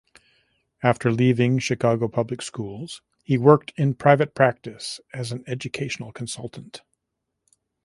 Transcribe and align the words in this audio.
After 0.81 1.11
leaving 1.11 1.59
Chicago 1.59 2.07
Public 2.07 2.41
Schools 2.41 3.03
he 3.23 3.37
worked 3.37 3.71
in 3.77 3.93
private 3.93 4.33
practice 4.33 4.99
as 5.13 5.31
an 5.31 5.43
educational 5.45 6.11
consultant. 6.11 6.81